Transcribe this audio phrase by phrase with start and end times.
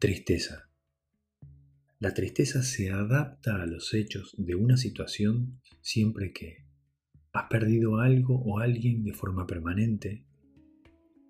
[0.00, 0.70] Tristeza.
[1.98, 6.64] La tristeza se adapta a los hechos de una situación siempre que
[7.34, 10.24] has perdido algo o alguien de forma permanente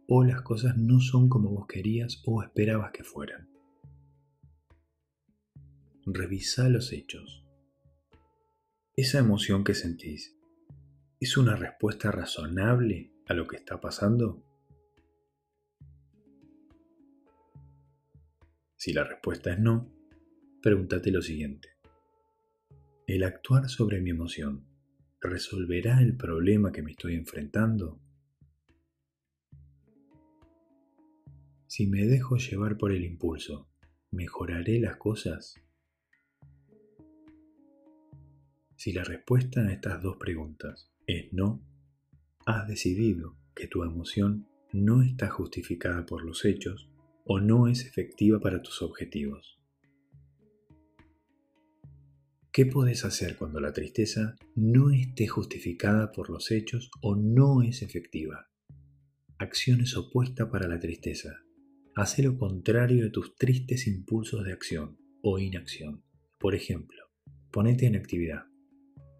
[0.06, 3.50] o las cosas no son como vos querías o esperabas que fueran.
[6.06, 7.44] Revisa los hechos.
[8.94, 10.36] Esa emoción que sentís,
[11.18, 14.44] ¿es una respuesta razonable a lo que está pasando?
[18.80, 19.92] Si la respuesta es no,
[20.62, 21.68] pregúntate lo siguiente.
[23.06, 24.64] ¿El actuar sobre mi emoción
[25.20, 28.00] resolverá el problema que me estoy enfrentando?
[31.66, 33.68] Si me dejo llevar por el impulso,
[34.12, 35.56] ¿mejoraré las cosas?
[38.76, 41.62] Si la respuesta a estas dos preguntas es no,
[42.46, 46.89] has decidido que tu emoción no está justificada por los hechos
[47.32, 49.60] o no es efectiva para tus objetivos.
[52.50, 57.82] ¿Qué puedes hacer cuando la tristeza no esté justificada por los hechos o no es
[57.82, 58.48] efectiva?
[59.38, 61.44] Acciones opuestas para la tristeza.
[61.94, 66.02] Haz lo contrario de tus tristes impulsos de acción o inacción.
[66.36, 67.12] Por ejemplo,
[67.52, 68.46] ponete en actividad.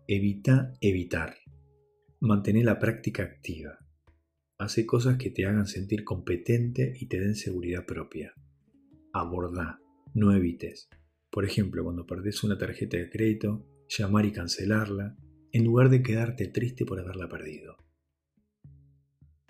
[0.09, 1.37] Evita evitar.
[2.19, 3.79] Mantén la práctica activa.
[4.61, 8.35] Hace cosas que te hagan sentir competente y te den seguridad propia.
[9.11, 9.81] Aborda,
[10.13, 10.91] no evites.
[11.31, 15.17] Por ejemplo, cuando perdés una tarjeta de crédito, llamar y cancelarla,
[15.53, 17.79] en lugar de quedarte triste por haberla perdido.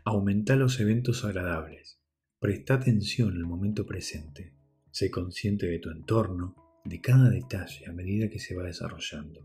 [0.05, 1.99] Aumenta los eventos agradables.
[2.39, 4.55] Presta atención al momento presente.
[4.93, 9.45] Sé consciente de tu entorno, de cada detalle a medida que se va desarrollando.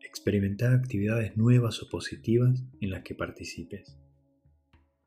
[0.00, 4.00] Experimenta actividades nuevas o positivas en las que participes.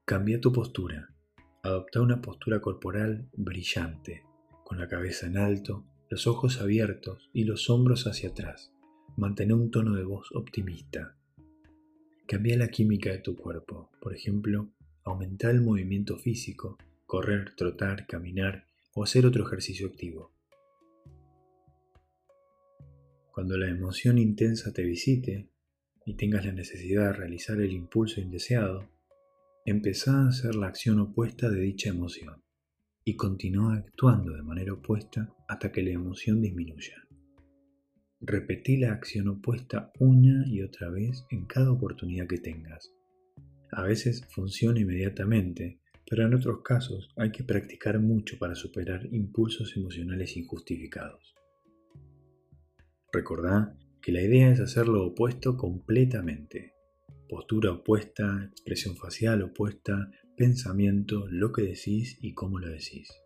[0.05, 1.07] Cambia tu postura.
[1.63, 4.23] Adopta una postura corporal brillante,
[4.65, 8.73] con la cabeza en alto, los ojos abiertos y los hombros hacia atrás.
[9.15, 11.15] Mantén un tono de voz optimista.
[12.27, 13.91] Cambia la química de tu cuerpo.
[14.01, 14.73] Por ejemplo,
[15.05, 20.33] aumenta el movimiento físico, correr, trotar, caminar o hacer otro ejercicio activo.
[23.31, 25.47] Cuando la emoción intensa te visite
[26.05, 28.91] y tengas la necesidad de realizar el impulso indeseado,
[29.65, 32.43] Empezá a hacer la acción opuesta de dicha emoción
[33.05, 37.07] y continúa actuando de manera opuesta hasta que la emoción disminuya.
[38.19, 42.93] Repetí la acción opuesta una y otra vez en cada oportunidad que tengas.
[43.71, 49.77] A veces funciona inmediatamente, pero en otros casos hay que practicar mucho para superar impulsos
[49.77, 51.35] emocionales injustificados.
[53.13, 56.72] Recordá que la idea es hacer lo opuesto completamente,
[57.33, 63.22] postura opuesta, expresión facial opuesta, pensamiento, lo que decís y cómo lo decís.